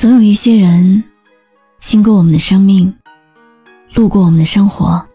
[0.00, 1.04] 总有一些人
[1.78, 2.90] 经过我们的生命，
[3.92, 5.06] 路过我们的生活。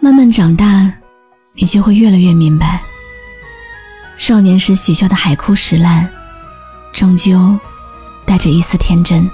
[0.00, 0.90] 慢慢长大，
[1.52, 2.82] 你就会越来越明白，
[4.16, 6.08] 少年时许下的海枯石烂，
[6.94, 7.60] 终究
[8.24, 9.30] 带着一丝天真。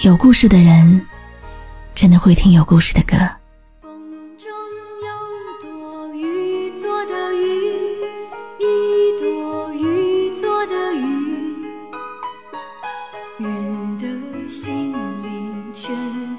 [0.00, 1.06] 有故事的人，
[1.94, 3.16] 真的会听有故事的歌。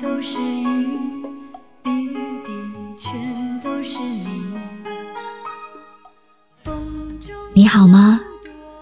[0.01, 0.87] 都是雨，
[1.83, 2.07] 滴
[2.45, 2.51] 滴
[2.97, 4.53] 全都是你
[7.53, 8.19] 你好吗？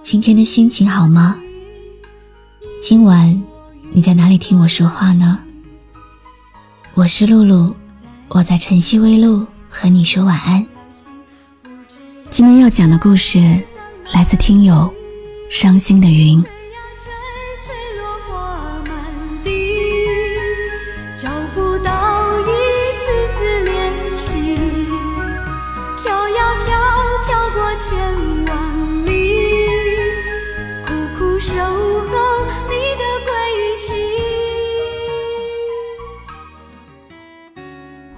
[0.02, 1.40] 今天的心情好吗？
[2.82, 3.42] 今晚
[3.92, 5.40] 你在哪里听我说话呢？
[6.94, 7.76] 我是露露，
[8.28, 10.66] 我在晨曦微露和你说晚安。
[12.30, 13.40] 今天要讲的故事
[14.12, 14.94] 来自听友
[15.50, 16.44] 伤心的云。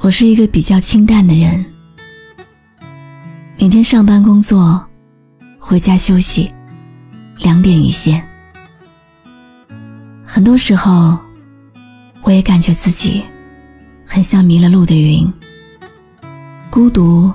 [0.05, 1.65] 我是一个比较清淡的人，
[3.57, 4.85] 每天上班工作，
[5.57, 6.47] 回家休息，
[7.39, 8.23] 两点一线。
[10.23, 11.17] 很多时候，
[12.21, 13.23] 我也感觉自己
[14.05, 15.27] 很像迷了路的云，
[16.69, 17.33] 孤独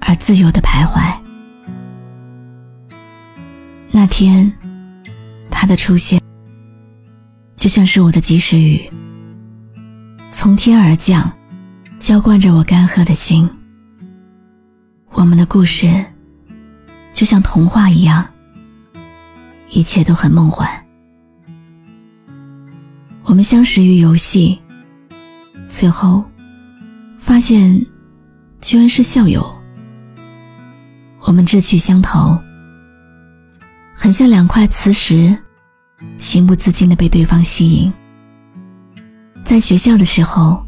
[0.00, 1.16] 而自由的徘徊。
[3.92, 4.52] 那天，
[5.48, 6.20] 他的出现，
[7.54, 8.90] 就像是我的及时雨，
[10.32, 11.32] 从天而降。
[12.00, 13.48] 浇灌着我干涸的心。
[15.10, 16.02] 我们的故事
[17.12, 18.26] 就像童话一样，
[19.68, 20.66] 一切都很梦幻。
[23.24, 24.58] 我们相识于游戏，
[25.68, 26.24] 最后
[27.18, 27.78] 发现
[28.62, 29.46] 居然是校友。
[31.20, 32.36] 我们志趣相投，
[33.94, 35.36] 很像两块磁石，
[36.16, 37.92] 情不自禁的被对方吸引。
[39.44, 40.66] 在学校的时候。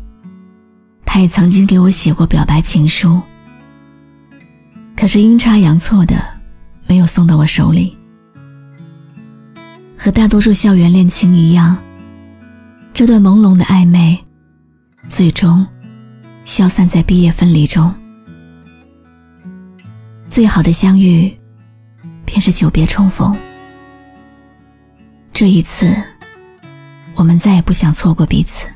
[1.12, 3.20] 他也曾经给我写过表白情书，
[4.96, 6.16] 可是阴差阳错的
[6.88, 7.94] 没有送到我手里。
[9.94, 11.76] 和大多数校园恋情一样，
[12.94, 14.18] 这段朦胧的暧昧，
[15.06, 15.66] 最终
[16.46, 17.94] 消散在毕业分离中。
[20.30, 21.30] 最好的相遇，
[22.24, 23.36] 便是久别重逢。
[25.30, 25.94] 这一次，
[27.14, 28.66] 我们再也不想错过彼此。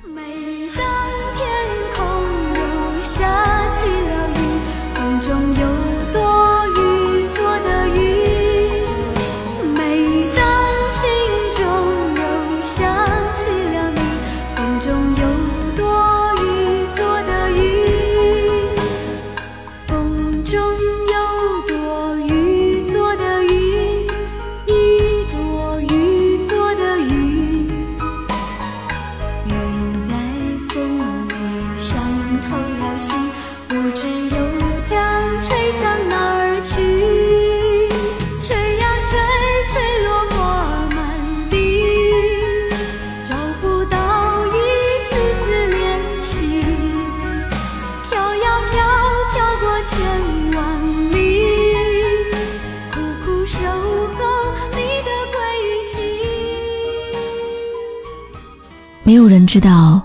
[59.06, 60.04] 没有人知道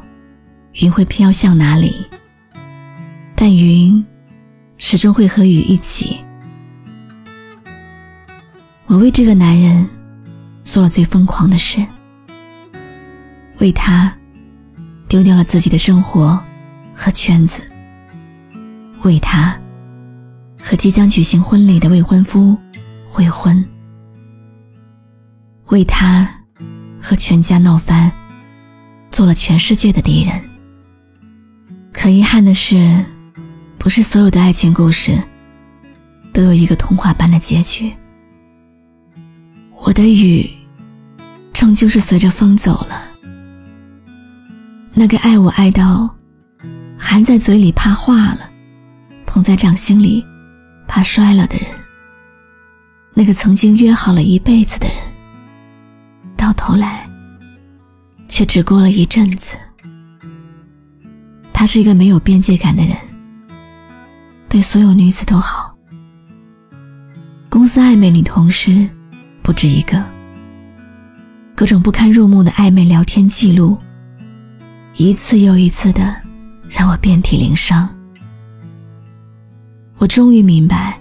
[0.73, 2.05] 云会飘向哪里，
[3.35, 4.05] 但云
[4.77, 6.23] 始终会和雨一起。
[8.85, 9.89] 我为这个男人
[10.63, 11.83] 做了最疯狂的事，
[13.57, 14.15] 为他
[15.07, 16.39] 丢掉了自己的生活
[16.93, 17.59] 和圈子，
[19.01, 19.59] 为他
[20.61, 22.55] 和即将举行婚礼的未婚夫
[23.07, 23.67] 悔婚，
[25.69, 26.29] 为他
[27.01, 28.11] 和全家闹翻。
[29.11, 30.41] 做了全世界的敌人。
[31.93, 33.03] 可遗憾的是，
[33.77, 35.21] 不是所有的爱情故事
[36.33, 37.91] 都有一个童话般的结局。
[39.75, 40.49] 我的雨，
[41.51, 43.03] 终究是随着风走了。
[44.93, 46.09] 那个爱我爱到
[46.97, 48.49] 含在嘴里怕化了，
[49.25, 50.25] 捧在掌心里
[50.87, 51.67] 怕摔了的人，
[53.13, 54.97] 那个曾经约好了一辈子的人，
[56.37, 57.10] 到头来。
[58.31, 59.57] 却只过了一阵子。
[61.51, 62.95] 他是一个没有边界感的人，
[64.47, 65.75] 对所有女子都好。
[67.49, 68.87] 公司暧昧女同事
[69.43, 70.01] 不止一个，
[71.53, 73.77] 各种不堪入目的暧昧聊天记录，
[74.95, 76.15] 一次又一次的
[76.69, 77.87] 让我遍体鳞伤。
[79.97, 80.97] 我终于明白，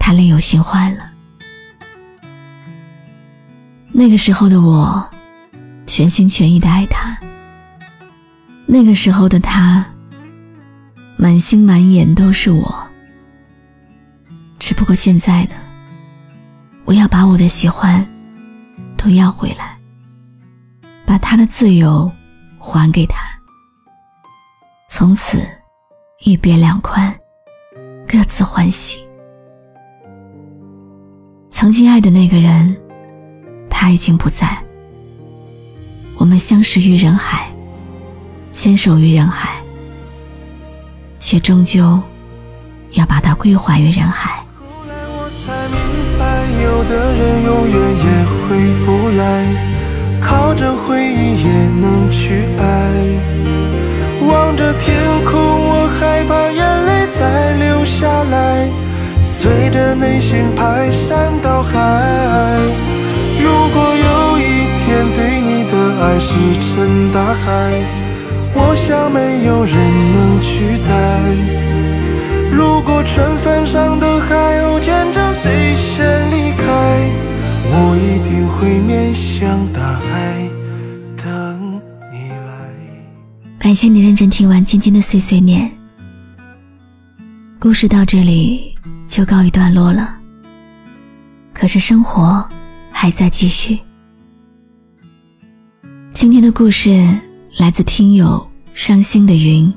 [0.00, 1.12] 他另有新欢了。
[3.92, 5.08] 那个时候的我，
[5.96, 7.16] 全心全意的爱他。
[8.66, 9.86] 那个时候的他，
[11.16, 12.90] 满心满眼都是我。
[14.58, 15.54] 只不过现在呢，
[16.84, 18.04] 我要把我的喜欢
[18.96, 19.78] 都要回来，
[21.06, 22.10] 把他的自由
[22.58, 23.20] 还给他。
[24.88, 25.46] 从此
[26.24, 27.16] 一别两宽，
[28.04, 28.98] 各自欢喜。
[31.50, 32.76] 曾经爱的那个人。
[33.70, 34.60] 他已经不在，
[36.24, 37.52] 我们相识于人海，
[38.50, 39.60] 牵手于人海，
[41.20, 42.00] 却终究
[42.92, 44.42] 要把它归还于人海。
[44.58, 45.76] 后来我才明
[46.18, 46.24] 白，
[46.64, 48.56] 有的人永远也回
[48.86, 48.86] 不
[49.18, 49.44] 来，
[50.18, 52.64] 靠着回忆也能去爱。
[54.26, 54.96] 望着天
[55.26, 58.66] 空，我害怕眼泪再流下来，
[59.20, 61.33] 随着内心排山
[69.64, 70.90] 人能取代。
[72.52, 76.64] 如果春分上的海有见证谁先离开，
[77.70, 80.48] 我一定会面向大海
[81.16, 81.80] 等
[82.12, 82.70] 你来。
[83.58, 85.70] 感谢你认真听完今天的碎碎念，
[87.58, 88.74] 故事到这里
[89.06, 90.16] 就告一段落了。
[91.52, 92.46] 可是生活。
[92.96, 93.78] 还在继续。
[96.10, 96.90] 今天的故事
[97.58, 99.72] 来自听友伤心的云。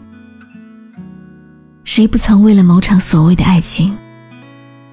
[1.85, 3.95] 谁不曾为了某场所谓的爱情，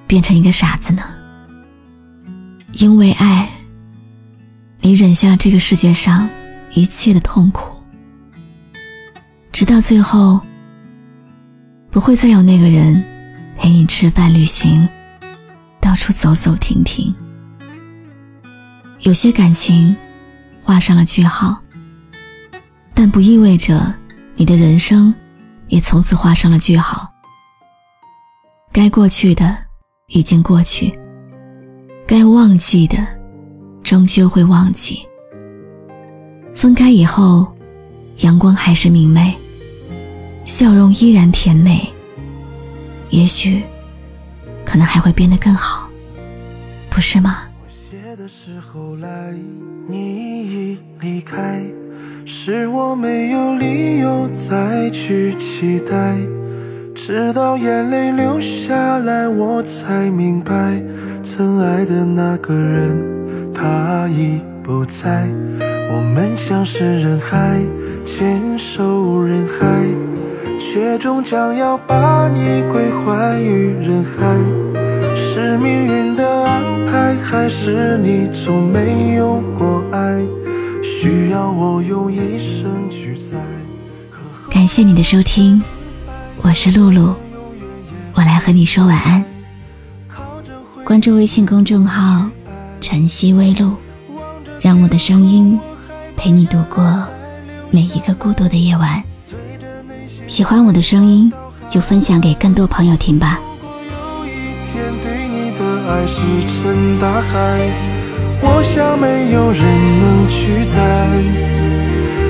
[0.07, 1.03] 变成一个傻子呢？
[2.73, 3.49] 因为爱，
[4.79, 6.29] 你忍下了这个世界上
[6.73, 7.75] 一切的痛苦，
[9.51, 10.39] 直到最后，
[11.89, 13.03] 不会再有那个人
[13.57, 14.87] 陪你吃饭、旅行，
[15.81, 17.13] 到处走走停停。
[19.01, 19.95] 有些感情
[20.61, 21.61] 画上了句号，
[22.95, 23.93] 但不意味着
[24.35, 25.13] 你的人生
[25.67, 27.07] 也从此画上了句号。
[28.71, 29.55] 该过去的
[30.07, 30.97] 已经过去，
[32.07, 32.97] 该忘记的
[33.83, 35.05] 终究会忘记。
[36.55, 37.53] 分开以后，
[38.19, 39.35] 阳光还是明媚，
[40.45, 41.85] 笑容依然甜美，
[43.09, 43.61] 也许
[44.65, 45.89] 可能还会变得更好，
[46.89, 47.43] 不是吗？
[48.17, 49.33] 的时候来，
[49.89, 51.61] 你已离开，
[52.47, 56.15] 是我没有理由再去期待。
[56.93, 60.79] 直到眼泪流下来，我才明白，
[61.23, 65.27] 曾爱的那个人他已不在。
[65.89, 67.59] 我们相识人海，
[68.05, 69.65] 牵手人海，
[70.59, 74.23] 却终将要把你归还于人海。
[75.15, 77.15] 是命运的安排。
[77.23, 80.23] 还是你从没有过爱，
[81.05, 83.37] 需要我用一生去载。
[84.49, 85.61] 感谢你的收听，
[86.41, 87.13] 我是露露，
[88.15, 89.23] 我来和你说晚安。
[90.83, 92.27] 关注微信公众号
[92.81, 93.75] “晨曦微露”，
[94.59, 95.59] 让我的声音
[96.17, 97.07] 陪你度过
[97.69, 99.03] 每一个孤独的夜晚。
[100.25, 101.31] 喜欢我的声音，
[101.69, 103.39] 就分享给更多朋友听吧。
[105.87, 107.69] 爱石沉大海，
[108.41, 109.61] 我想没有人
[110.01, 110.77] 能取代。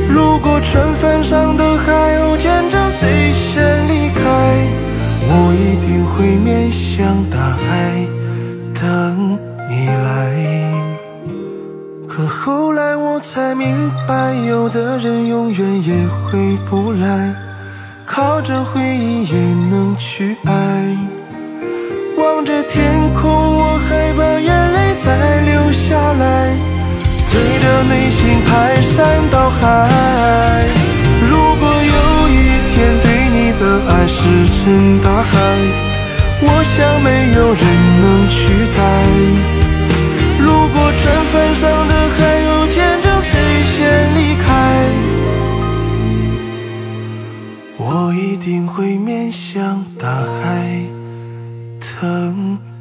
[0.07, 4.21] 如果春分上的海有见证谁先离开，
[5.27, 8.07] 我一定会面向大海
[8.73, 9.37] 等
[9.69, 10.07] 你来。
[12.07, 15.93] 可后来我才明白，有的人永远也
[16.25, 17.35] 回不来，
[18.05, 19.35] 靠着回忆也
[19.69, 20.53] 能去爱。
[22.17, 22.54] 望着，
[24.97, 26.55] 再流下来，
[27.11, 29.61] 随着内心排山倒海。
[31.27, 32.33] 如果有一
[32.69, 32.73] 天
[33.03, 34.19] 对你的爱石
[34.51, 35.33] 沉大海，
[36.41, 37.63] 我想没有人
[38.01, 38.35] 能取
[38.75, 38.79] 代。
[40.39, 43.31] 如果船帆上的海有见证谁
[43.63, 43.75] 先
[44.15, 44.45] 离开，
[47.77, 50.07] 我一定会面向大
[50.41, 50.81] 海。
[52.01, 52.74] 等。